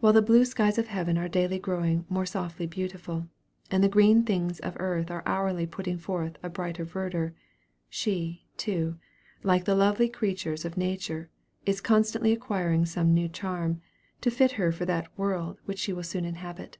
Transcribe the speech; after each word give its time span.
While 0.00 0.12
the 0.12 0.20
blue 0.20 0.44
skies 0.44 0.78
of 0.78 0.88
heaven 0.88 1.16
are 1.16 1.28
daily 1.28 1.60
growing 1.60 2.06
more 2.08 2.26
softly 2.26 2.66
beautiful, 2.66 3.28
and 3.70 3.84
the 3.84 3.88
green 3.88 4.24
things 4.24 4.58
of 4.58 4.76
earth 4.80 5.12
are 5.12 5.22
hourly 5.26 5.64
putting 5.64 5.96
forth 5.96 6.36
a 6.42 6.48
brighter 6.50 6.84
verdure, 6.84 7.34
she, 7.88 8.46
too, 8.56 8.98
like 9.44 9.64
the 9.64 9.76
lovely 9.76 10.08
creatures 10.08 10.64
of 10.64 10.76
nature, 10.76 11.30
is 11.64 11.80
constantly 11.80 12.32
acquiring 12.32 12.84
some 12.84 13.14
new 13.14 13.28
charm, 13.28 13.80
to 14.22 14.30
fit 14.32 14.50
her 14.50 14.72
for 14.72 14.86
that 14.86 15.16
world 15.16 15.60
which 15.66 15.78
she 15.78 15.92
will 15.92 16.02
so 16.02 16.14
soon 16.18 16.24
inhabit. 16.24 16.76